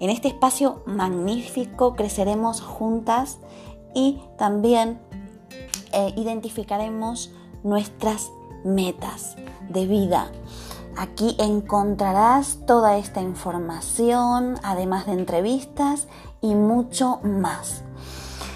En 0.00 0.08
este 0.08 0.28
espacio 0.28 0.82
magnífico 0.86 1.94
creceremos 1.94 2.62
juntas 2.62 3.38
y 3.94 4.22
también 4.38 4.98
eh, 5.92 6.14
identificaremos 6.16 7.30
nuestras 7.62 8.30
metas 8.64 9.36
de 9.68 9.86
vida. 9.86 10.32
Aquí 10.96 11.36
encontrarás 11.38 12.60
toda 12.66 12.96
esta 12.96 13.20
información, 13.20 14.56
además 14.62 15.04
de 15.04 15.12
entrevistas 15.12 16.08
y 16.40 16.54
mucho 16.54 17.20
más. 17.22 17.82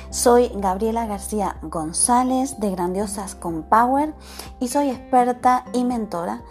Soy 0.08 0.50
Gabriela 0.54 1.06
García 1.06 1.56
González 1.60 2.58
de 2.60 2.70
Grandiosas 2.70 3.34
con 3.34 3.64
Power 3.64 4.14
y 4.60 4.68
soy 4.68 4.90
experta 4.90 5.64
y 5.72 5.84
mentora 5.84 6.42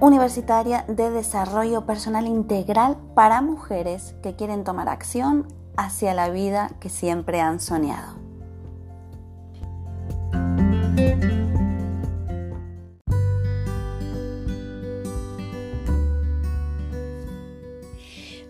universitaria 0.00 0.84
de 0.88 1.10
desarrollo 1.10 1.84
personal 1.84 2.26
integral 2.26 2.96
para 3.14 3.42
mujeres 3.42 4.14
que 4.22 4.34
quieren 4.34 4.64
tomar 4.64 4.88
acción 4.88 5.46
hacia 5.76 6.14
la 6.14 6.30
vida 6.30 6.70
que 6.80 6.88
siempre 6.88 7.40
han 7.40 7.60
soñado. 7.60 8.18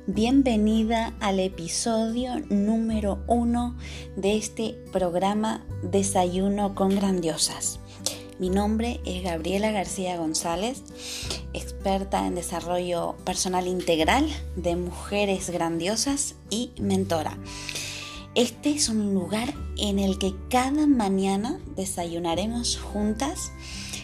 Bienvenida 0.07 1.15
al 1.21 1.39
episodio 1.39 2.33
número 2.49 3.19
uno 3.29 3.77
de 4.17 4.37
este 4.37 4.77
programa 4.93 5.65
Desayuno 5.83 6.75
con 6.75 6.97
Grandiosas. 6.97 7.81
Mi 8.41 8.49
nombre 8.49 9.01
es 9.05 9.23
Gabriela 9.23 9.71
García 9.71 10.17
González, 10.17 10.83
experta 11.81 12.27
en 12.27 12.35
desarrollo 12.35 13.17
personal 13.25 13.67
integral 13.67 14.29
de 14.55 14.77
mujeres 14.77 15.49
grandiosas 15.49 16.35
y 16.51 16.73
mentora. 16.79 17.39
Este 18.35 18.69
es 18.69 18.91
un 18.91 19.15
lugar 19.15 19.55
en 19.79 19.99
el 19.99 20.19
que 20.19 20.35
cada 20.51 20.87
mañana 20.87 21.59
desayunaremos 21.77 22.77
juntas, 22.77 23.51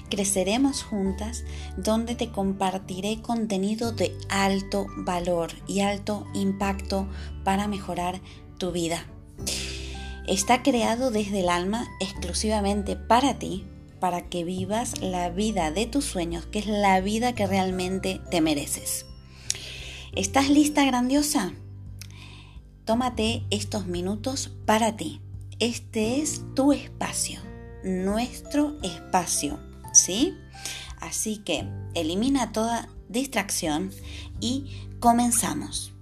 creceremos 0.09 0.85
juntas, 0.85 1.45
donde 1.77 2.15
te 2.15 2.31
compartiré 2.31 3.21
contenido 3.21 3.93
de 3.93 4.17
alto 4.31 4.87
valor 4.97 5.53
y 5.67 5.81
alto 5.81 6.27
impacto 6.33 7.07
para 7.45 7.69
mejorar 7.69 8.23
tu 8.57 8.73
vida. 8.73 9.05
Está 10.27 10.63
creado 10.63 11.11
desde 11.11 11.41
el 11.41 11.51
alma 11.51 11.87
exclusivamente 12.01 12.97
para 12.97 13.39
ti, 13.39 13.67
para 14.07 14.29
que 14.29 14.45
vivas 14.45 15.03
la 15.03 15.31
vida 15.31 15.73
de 15.73 15.85
tus 15.85 16.05
sueños, 16.05 16.47
que 16.47 16.61
es 16.61 16.69
la 16.69 17.01
vida 17.01 17.35
que 17.35 17.45
realmente 17.45 18.21
te 18.31 18.41
mereces. 18.41 19.05
¿Estás 20.13 20.49
lista, 20.49 20.85
grandiosa? 20.85 21.55
Tómate 22.85 23.43
estos 23.51 23.89
minutos 23.89 24.53
para 24.65 24.97
ti. 24.97 25.21
Este 25.59 26.23
es 26.23 26.43
tu 26.55 26.73
espacio, 26.73 27.41
nuestro 27.83 28.81
espacio, 28.85 29.59
¿sí? 29.93 30.37
Así 31.01 31.39
que 31.39 31.67
elimina 31.95 32.53
toda 32.53 32.89
distracción 33.09 33.91
y 34.41 34.87
comenzamos. 35.01 35.95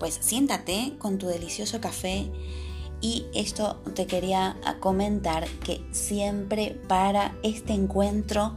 Pues 0.00 0.18
siéntate 0.20 0.96
con 0.98 1.18
tu 1.18 1.28
delicioso 1.28 1.80
café 1.80 2.28
y 3.00 3.26
esto 3.34 3.80
te 3.94 4.06
quería 4.06 4.56
comentar 4.80 5.46
que 5.64 5.84
siempre 5.92 6.80
para 6.88 7.34
este 7.42 7.72
encuentro 7.72 8.56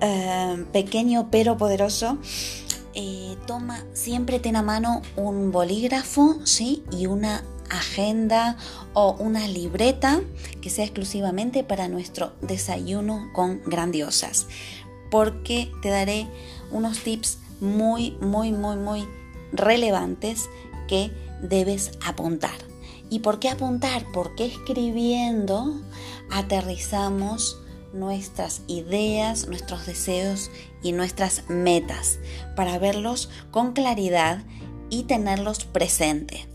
eh, 0.00 0.64
pequeño 0.72 1.28
pero 1.30 1.56
poderoso, 1.56 2.18
eh, 2.94 3.36
toma, 3.46 3.84
siempre 3.92 4.38
ten 4.38 4.56
a 4.56 4.62
mano 4.62 5.02
un 5.16 5.50
bolígrafo 5.50 6.38
¿sí? 6.44 6.84
y 6.92 7.06
una 7.06 7.44
agenda 7.70 8.56
o 8.92 9.16
una 9.18 9.48
libreta 9.48 10.20
que 10.60 10.70
sea 10.70 10.84
exclusivamente 10.84 11.64
para 11.64 11.88
nuestro 11.88 12.32
desayuno 12.40 13.30
con 13.32 13.62
grandiosas. 13.64 14.46
Porque 15.10 15.70
te 15.82 15.90
daré 15.90 16.28
unos 16.70 17.00
tips 17.00 17.38
muy, 17.60 18.12
muy, 18.20 18.52
muy, 18.52 18.76
muy 18.76 19.08
relevantes 19.52 20.48
que 20.88 21.12
debes 21.42 21.92
apuntar. 22.04 22.73
¿Y 23.14 23.20
por 23.20 23.38
qué 23.38 23.48
apuntar? 23.48 24.04
Porque 24.12 24.44
escribiendo 24.44 25.80
aterrizamos 26.32 27.60
nuestras 27.92 28.62
ideas, 28.66 29.46
nuestros 29.46 29.86
deseos 29.86 30.50
y 30.82 30.90
nuestras 30.90 31.48
metas 31.48 32.18
para 32.56 32.76
verlos 32.80 33.30
con 33.52 33.72
claridad 33.72 34.42
y 34.90 35.04
tenerlos 35.04 35.64
presente. 35.64 36.48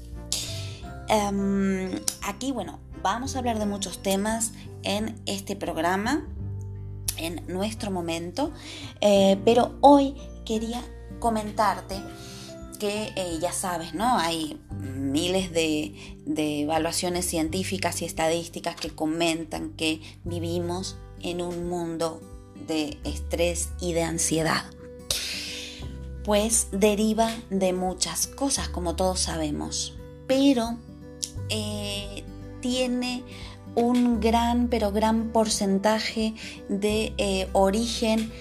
Em, 1.07 1.91
aquí, 2.23 2.51
bueno, 2.51 2.81
vamos 3.01 3.37
a 3.37 3.39
hablar 3.39 3.57
de 3.57 3.65
muchos 3.65 4.03
temas 4.03 4.51
en 4.83 5.15
este 5.27 5.55
programa, 5.55 6.27
en 7.15 7.41
nuestro 7.47 7.89
momento, 7.89 8.51
eh, 8.99 9.39
pero 9.45 9.77
hoy 9.79 10.13
quería 10.43 10.83
comentarte 11.19 11.95
que 12.79 13.13
eh, 13.15 13.37
ya 13.39 13.51
sabes, 13.51 13.93
¿no? 13.93 14.17
Hay 14.17 14.59
miles 14.71 15.51
de, 15.51 15.93
evaluaciones 16.25 17.25
científicas 17.25 18.01
y 18.01 18.05
estadísticas 18.05 18.75
que 18.75 18.89
comentan 18.89 19.71
que 19.71 20.01
vivimos 20.23 20.97
en 21.21 21.41
un 21.41 21.67
mundo 21.67 22.21
de 22.67 22.97
estrés 23.03 23.69
y 23.79 23.93
de 23.93 24.03
ansiedad. 24.03 24.63
Pues 26.23 26.67
deriva 26.71 27.31
de 27.49 27.73
muchas 27.73 28.27
cosas, 28.27 28.69
como 28.69 28.95
todos 28.95 29.19
sabemos, 29.19 29.97
pero 30.27 30.77
eh, 31.49 32.23
tiene 32.61 33.23
un 33.75 34.19
gran, 34.19 34.67
pero 34.67 34.91
gran 34.91 35.29
porcentaje 35.31 36.33
de 36.67 37.13
eh, 37.17 37.47
origen 37.53 38.31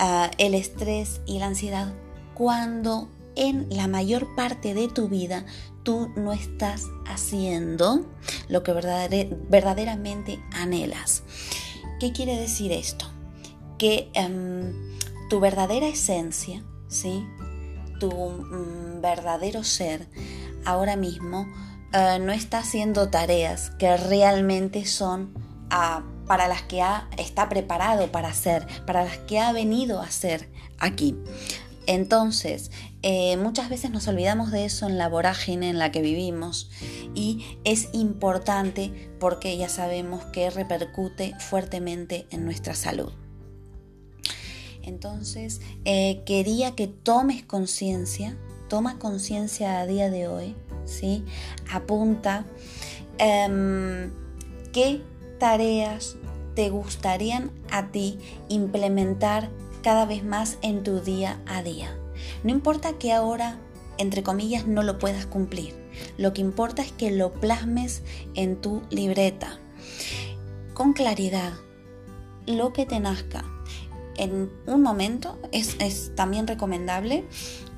uh, 0.00 0.30
el 0.38 0.54
estrés 0.54 1.20
y 1.26 1.38
la 1.38 1.46
ansiedad 1.46 1.92
cuando 2.34 3.08
en 3.36 3.68
la 3.70 3.86
mayor 3.86 4.34
parte 4.34 4.74
de 4.74 4.88
tu 4.88 5.08
vida 5.08 5.44
tú 5.82 6.10
no 6.16 6.32
estás 6.32 6.84
haciendo 7.06 8.06
lo 8.48 8.62
que 8.62 8.72
verdaderamente 8.72 10.40
anhelas. 10.52 11.22
¿Qué 12.00 12.12
quiere 12.12 12.36
decir 12.36 12.72
esto? 12.72 13.06
Que 13.78 14.10
em, 14.14 14.72
tu 15.30 15.38
verdadera 15.38 15.86
esencia, 15.86 16.64
¿sí? 16.88 17.24
tu 17.98 18.10
mm, 18.10 19.00
verdadero 19.00 19.64
ser, 19.64 20.08
ahora 20.64 20.96
mismo 20.96 21.46
eh, 21.92 22.18
no 22.20 22.32
está 22.32 22.58
haciendo 22.58 23.08
tareas 23.08 23.70
que 23.78 23.96
realmente 23.96 24.84
son 24.86 25.32
ah, 25.70 26.02
para 26.26 26.48
las 26.48 26.62
que 26.62 26.82
ha, 26.82 27.08
está 27.16 27.48
preparado 27.48 28.10
para 28.10 28.28
hacer, 28.28 28.66
para 28.86 29.04
las 29.04 29.18
que 29.18 29.38
ha 29.38 29.52
venido 29.52 30.00
a 30.00 30.06
hacer 30.06 30.50
aquí. 30.78 31.16
Entonces, 31.86 32.72
eh, 33.08 33.36
muchas 33.36 33.68
veces 33.68 33.92
nos 33.92 34.08
olvidamos 34.08 34.50
de 34.50 34.64
eso 34.64 34.88
en 34.88 34.98
la 34.98 35.08
vorágine 35.08 35.70
en 35.70 35.78
la 35.78 35.92
que 35.92 36.02
vivimos 36.02 36.68
y 37.14 37.56
es 37.62 37.88
importante 37.92 39.12
porque 39.20 39.56
ya 39.56 39.68
sabemos 39.68 40.24
que 40.24 40.50
repercute 40.50 41.32
fuertemente 41.38 42.26
en 42.32 42.44
nuestra 42.44 42.74
salud. 42.74 43.12
Entonces, 44.82 45.60
eh, 45.84 46.24
quería 46.26 46.74
que 46.74 46.88
tomes 46.88 47.44
conciencia, 47.44 48.36
toma 48.68 48.98
conciencia 48.98 49.78
a 49.78 49.86
día 49.86 50.10
de 50.10 50.26
hoy, 50.26 50.56
¿sí? 50.84 51.24
Apunta 51.70 52.44
em, 53.18 54.10
qué 54.72 55.00
tareas 55.38 56.16
te 56.56 56.70
gustarían 56.70 57.52
a 57.70 57.92
ti 57.92 58.18
implementar 58.48 59.48
cada 59.84 60.06
vez 60.06 60.24
más 60.24 60.58
en 60.60 60.82
tu 60.82 61.00
día 61.00 61.40
a 61.46 61.62
día. 61.62 61.96
No 62.44 62.50
importa 62.50 62.98
que 62.98 63.12
ahora, 63.12 63.58
entre 63.98 64.22
comillas, 64.22 64.66
no 64.66 64.82
lo 64.82 64.98
puedas 64.98 65.26
cumplir. 65.26 65.74
Lo 66.18 66.32
que 66.32 66.40
importa 66.40 66.82
es 66.82 66.92
que 66.92 67.10
lo 67.10 67.32
plasmes 67.32 68.02
en 68.34 68.60
tu 68.60 68.82
libreta. 68.90 69.58
Con 70.74 70.92
claridad, 70.92 71.54
lo 72.46 72.72
que 72.72 72.86
te 72.86 73.00
nazca. 73.00 73.44
En 74.16 74.50
un 74.66 74.82
momento 74.82 75.38
es, 75.52 76.14
también 76.14 76.46
recomendable 76.46 77.24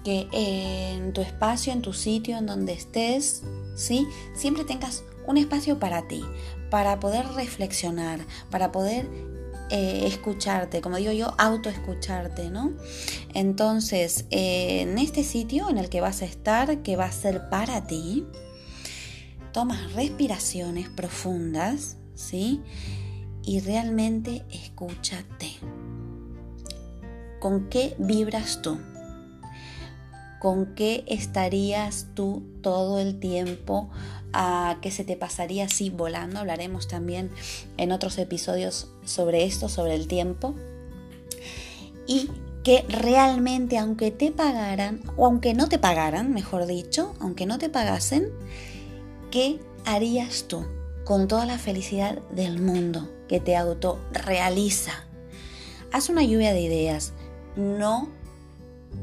que 0.04 0.28
en 0.32 1.12
tu 1.12 1.20
espacio, 1.20 1.72
en 1.72 1.82
tu 1.82 1.92
sitio, 1.92 2.38
en 2.38 2.46
donde 2.46 2.72
estés, 2.72 3.42
¿sí? 3.74 4.06
siempre 4.34 4.64
tengas 4.64 5.04
un 5.26 5.36
espacio 5.36 5.78
para 5.78 6.06
ti, 6.06 6.24
para 6.70 7.00
poder 7.00 7.26
reflexionar, 7.34 8.20
para 8.50 8.72
poder 8.72 9.08
eh, 9.70 10.06
escucharte, 10.06 10.80
como 10.80 10.96
digo 10.96 11.12
yo, 11.12 11.34
autoescucharte, 11.38 12.50
¿no? 12.50 12.72
Entonces, 13.34 14.24
eh, 14.30 14.82
en 14.82 14.98
este 14.98 15.24
sitio 15.24 15.68
en 15.68 15.78
el 15.78 15.88
que 15.88 16.00
vas 16.00 16.22
a 16.22 16.24
estar, 16.24 16.82
que 16.82 16.96
va 16.96 17.06
a 17.06 17.12
ser 17.12 17.48
para 17.50 17.86
ti, 17.86 18.26
tomas 19.52 19.92
respiraciones 19.92 20.88
profundas, 20.88 21.96
¿sí? 22.14 22.62
Y 23.44 23.60
realmente 23.60 24.44
escúchate. 24.50 25.56
¿Con 27.40 27.68
qué 27.68 27.94
vibras 27.98 28.62
tú? 28.62 28.78
¿Con 30.40 30.74
qué 30.74 31.04
estarías 31.06 32.06
tú 32.14 32.42
todo 32.62 33.00
el 33.00 33.18
tiempo 33.18 33.90
a 34.32 34.78
que 34.82 34.90
se 34.90 35.04
te 35.04 35.16
pasaría 35.16 35.64
así 35.64 35.90
volando. 35.90 36.38
Hablaremos 36.38 36.88
también 36.88 37.30
en 37.76 37.92
otros 37.92 38.18
episodios 38.18 38.88
sobre 39.04 39.44
esto, 39.44 39.68
sobre 39.68 39.94
el 39.94 40.06
tiempo. 40.06 40.54
Y 42.06 42.30
que 42.64 42.84
realmente 42.88 43.78
aunque 43.78 44.10
te 44.10 44.30
pagaran, 44.30 45.02
o 45.16 45.26
aunque 45.26 45.54
no 45.54 45.68
te 45.68 45.78
pagaran, 45.78 46.32
mejor 46.32 46.66
dicho, 46.66 47.14
aunque 47.20 47.46
no 47.46 47.58
te 47.58 47.68
pagasen, 47.68 48.28
¿qué 49.30 49.60
harías 49.84 50.44
tú 50.48 50.66
con 51.04 51.28
toda 51.28 51.46
la 51.46 51.58
felicidad 51.58 52.18
del 52.30 52.60
mundo 52.60 53.08
que 53.28 53.40
te 53.40 53.56
autorrealiza? 53.56 54.92
Haz 55.92 56.10
una 56.10 56.22
lluvia 56.22 56.52
de 56.52 56.60
ideas, 56.60 57.12
no 57.56 58.08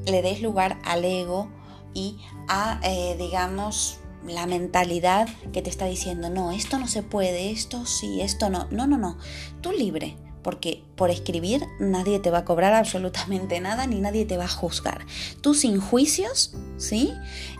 le 0.06 0.22
des 0.22 0.42
lugar 0.42 0.80
al 0.84 1.06
ego 1.06 1.50
y 1.94 2.18
a, 2.48 2.80
eh, 2.84 3.16
digamos, 3.18 4.00
la 4.28 4.48
mentalidad 4.48 5.28
que 5.54 5.62
te 5.62 5.70
está 5.70 5.86
diciendo, 5.86 6.30
no, 6.30 6.52
esto 6.52 6.80
no 6.80 6.88
se 6.88 7.04
puede, 7.04 7.52
esto 7.52 7.86
sí, 7.86 8.22
esto 8.22 8.50
no. 8.50 8.68
No, 8.72 8.88
no, 8.88 8.98
no. 8.98 9.18
Tú 9.62 9.72
libre, 9.72 10.18
porque 10.42 10.84
por 10.96 11.10
escribir 11.10 11.64
nadie 11.80 12.20
te 12.20 12.32
va 12.32 12.40
a 12.40 12.46
cobrar 12.46 12.74
absolutamente 12.74 13.60
nada 13.60 13.88
ni 13.88 14.00
nadie 14.00 14.26
te 14.26 14.38
va 14.38 14.46
a 14.46 14.50
juzgar. 14.50 15.06
Tú 15.42 15.54
sin 15.54 15.80
juicios, 15.80 16.56
¿sí? 16.78 17.14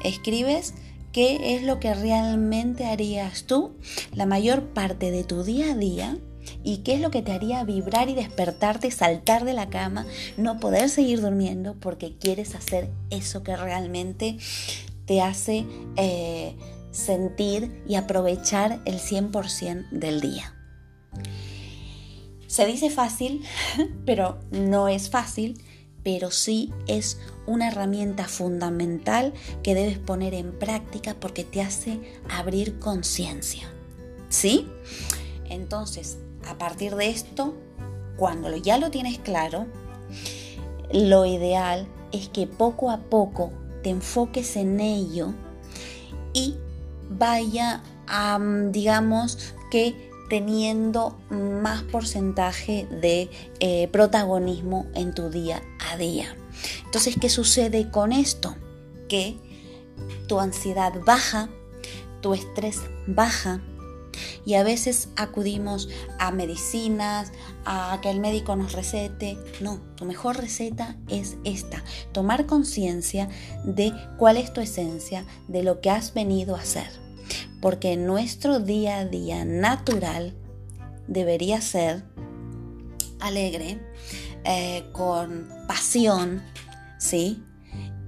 Escribes 0.04 0.74
qué 1.12 1.56
es 1.56 1.64
lo 1.64 1.80
que 1.80 1.94
realmente 1.94 2.86
harías 2.86 3.46
tú 3.46 3.76
la 4.14 4.26
mayor 4.26 4.66
parte 4.74 5.12
de 5.12 5.24
tu 5.24 5.44
día 5.44 5.72
a 5.72 5.76
día 5.76 6.18
y 6.64 6.78
qué 6.78 6.96
es 6.96 7.02
lo 7.02 7.12
que 7.12 7.22
te 7.22 7.32
haría 7.32 7.64
vibrar 7.64 8.10
y 8.10 8.16
despertarte, 8.16 8.92
saltar 8.92 9.46
de 9.46 9.54
la 9.54 9.70
cama, 9.70 10.06
no 10.38 10.60
poder 10.60 10.90
seguir 10.90 11.22
durmiendo 11.22 11.76
porque 11.80 12.16
quieres 12.18 12.56
hacer 12.56 12.90
eso 13.10 13.44
que 13.44 13.56
realmente 13.56 14.38
te 15.06 15.22
hace 15.22 15.66
eh, 15.98 16.56
sentir 16.92 17.84
y 17.88 17.96
aprovechar 17.96 18.82
el 18.86 19.00
100% 19.00 19.90
del 19.92 20.22
día. 20.22 20.54
Se 22.48 22.66
dice 22.66 22.90
fácil, 22.90 23.44
pero 24.06 24.40
no 24.52 24.88
es 24.88 25.10
fácil, 25.10 25.62
pero 26.04 26.32
sí 26.32 26.72
es 26.88 27.20
una 27.48 27.68
herramienta 27.68 28.28
fundamental 28.28 29.34
que 29.64 29.76
debes 29.76 29.98
poner 29.98 30.34
en 30.34 30.58
práctica 30.58 31.16
porque 31.20 31.44
te 31.44 31.62
hace 31.62 32.00
abrir 32.30 32.80
conciencia. 32.80 33.70
¿Sí? 34.30 34.68
Entonces, 35.50 36.18
a 36.46 36.58
partir 36.58 36.96
de 36.96 37.10
esto, 37.10 37.54
cuando 38.18 38.56
ya 38.56 38.78
lo 38.78 38.92
tienes 38.92 39.20
claro, 39.20 39.66
lo 40.92 41.26
ideal 41.26 41.88
es 42.12 42.30
que 42.30 42.48
poco 42.48 42.92
a 42.92 43.00
poco 43.00 43.52
te 43.84 43.90
enfoques 43.90 44.56
en 44.56 44.80
ello 44.80 45.34
y 46.34 46.56
vaya 47.10 47.84
a, 48.08 48.40
digamos, 48.72 49.54
que 49.72 50.12
teniendo 50.30 51.18
más 51.30 51.84
porcentaje 51.84 52.88
de 52.90 53.30
eh, 53.60 53.88
protagonismo 53.90 54.88
en 54.96 55.14
tu 55.14 55.30
día 55.30 55.62
a 55.92 55.98
día. 55.98 56.36
Entonces, 56.86 57.16
¿qué 57.20 57.30
sucede 57.30 57.92
con 57.92 58.12
esto? 58.12 58.56
Que 59.08 59.38
tu 60.28 60.40
ansiedad 60.40 60.94
baja, 61.06 61.50
tu 62.22 62.34
estrés 62.34 62.82
baja, 63.06 63.62
y 64.46 64.56
a 64.56 64.64
veces 64.64 65.10
acudimos 65.16 65.90
a 66.20 66.32
medicinas, 66.32 67.32
a 67.66 68.00
que 68.02 68.10
el 68.10 68.20
médico 68.20 68.56
nos 68.56 68.74
recete. 68.74 69.38
No, 69.62 69.80
tu 69.96 70.06
mejor 70.06 70.38
receta 70.38 70.98
es 71.08 71.38
esta, 71.44 71.84
tomar 72.12 72.46
conciencia 72.46 73.30
de 73.64 73.94
cuál 74.18 74.38
es 74.38 74.54
tu 74.54 74.62
esencia, 74.62 75.26
de 75.48 75.64
lo 75.64 75.82
que 75.82 75.90
has 75.90 76.14
venido 76.14 76.56
a 76.56 76.60
hacer. 76.60 76.90
Porque 77.62 77.98
nuestro 77.98 78.60
día 78.60 79.00
a 79.00 79.06
día 79.06 79.46
natural 79.46 80.36
debería 81.08 81.62
ser 81.62 82.04
alegre, 83.20 83.80
eh, 84.44 84.86
con 84.92 85.50
pasión, 85.68 86.44
¿sí? 87.00 87.44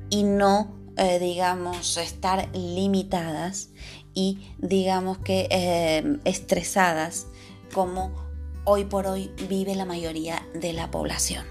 Y 0.10 0.24
no, 0.24 0.78
eh, 0.98 1.20
digamos, 1.20 1.98
estar 1.98 2.50
limitadas 2.56 3.70
y 4.18 4.40
digamos 4.58 5.20
que 5.20 5.48
eh, 5.52 6.18
estresadas 6.26 7.28
como 7.72 8.16
hoy 8.64 8.84
por 8.84 9.06
hoy 9.06 9.30
vive 9.48 9.76
la 9.76 9.86
mayoría 9.86 10.42
de 10.56 10.74
la 10.74 10.90
población. 10.90 11.46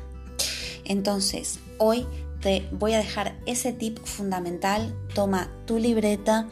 Entonces, 0.84 1.60
hoy 1.78 2.08
te 2.40 2.68
voy 2.72 2.94
a 2.94 2.98
dejar 2.98 3.38
ese 3.46 3.72
tip 3.72 4.00
fundamental. 4.04 4.96
Toma 5.14 5.48
tu 5.64 5.78
libreta, 5.78 6.48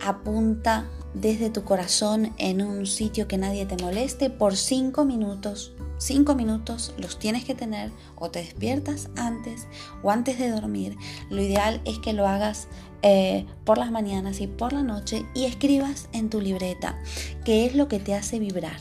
apunta 0.00 0.88
desde 1.14 1.50
tu 1.50 1.64
corazón 1.64 2.32
en 2.38 2.62
un 2.62 2.86
sitio 2.86 3.26
que 3.26 3.36
nadie 3.36 3.66
te 3.66 3.82
moleste 3.82 4.30
por 4.30 4.54
cinco 4.54 5.04
minutos. 5.04 5.72
Cinco 5.98 6.36
minutos 6.36 6.94
los 6.96 7.18
tienes 7.18 7.44
que 7.44 7.56
tener 7.56 7.90
o 8.14 8.30
te 8.30 8.38
despiertas 8.38 9.08
antes 9.16 9.66
o 10.04 10.12
antes 10.12 10.38
de 10.38 10.50
dormir. 10.50 10.96
Lo 11.28 11.42
ideal 11.42 11.80
es 11.84 11.98
que 11.98 12.12
lo 12.12 12.28
hagas 12.28 12.68
eh, 13.06 13.44
por 13.64 13.76
las 13.76 13.90
mañanas 13.90 14.40
y 14.40 14.46
por 14.46 14.72
la 14.72 14.82
noche 14.82 15.26
y 15.34 15.44
escribas 15.44 16.08
en 16.14 16.30
tu 16.30 16.40
libreta 16.40 16.98
qué 17.44 17.66
es 17.66 17.74
lo 17.74 17.86
que 17.86 17.98
te 17.98 18.14
hace 18.14 18.38
vibrar, 18.38 18.78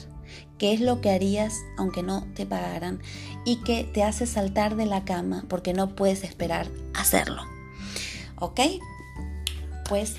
qué 0.58 0.72
es 0.72 0.80
lo 0.80 1.02
que 1.02 1.12
harías 1.12 1.56
aunque 1.78 2.04
no 2.04 2.26
te 2.34 2.46
pagaran 2.46 3.02
y 3.44 3.58
que 3.58 3.84
te 3.84 4.02
hace 4.02 4.26
saltar 4.26 4.78
de 4.78 4.86
la 4.86 5.04
cama 5.04 5.44
porque 5.50 5.74
no 5.74 5.94
puedes 5.94 6.24
esperar 6.24 6.68
hacerlo. 6.94 7.42
¿Ok? 8.40 8.62
Pues 9.90 10.16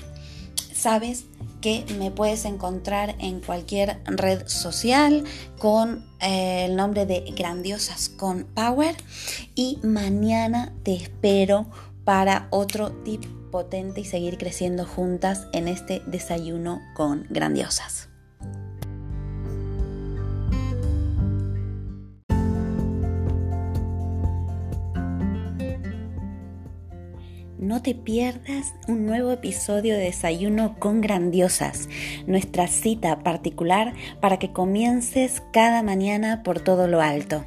sabes 0.71 1.25
que 1.59 1.83
me 1.97 2.11
puedes 2.11 2.45
encontrar 2.45 3.15
en 3.17 3.39
cualquier 3.39 3.99
red 4.05 4.47
social 4.47 5.23
con 5.57 6.05
eh, 6.21 6.65
el 6.65 6.75
nombre 6.75 7.07
de 7.07 7.21
Grandiosas 7.35 8.09
con 8.09 8.43
Power 8.43 8.95
y 9.55 9.79
mañana 9.81 10.73
te 10.83 10.93
espero 10.93 11.65
para 12.05 12.47
otro 12.51 12.91
tip 13.03 13.25
potente 13.51 14.01
y 14.01 14.05
seguir 14.05 14.37
creciendo 14.37 14.85
juntas 14.85 15.47
en 15.51 15.67
este 15.67 16.01
desayuno 16.05 16.81
con 16.93 17.25
grandiosas. 17.29 18.09
No 27.57 27.81
te 27.81 27.95
pierdas 27.95 28.75
un 28.87 29.07
nuevo 29.07 29.31
episodio 29.31 29.95
de 29.95 30.01
Desayuno 30.01 30.75
con 30.77 31.01
Grandiosas, 31.01 31.89
nuestra 32.27 32.67
cita 32.67 33.23
particular 33.23 33.95
para 34.21 34.37
que 34.37 34.53
comiences 34.53 35.41
cada 35.51 35.81
mañana 35.81 36.43
por 36.43 36.59
todo 36.59 36.87
lo 36.87 37.01
alto. 37.01 37.43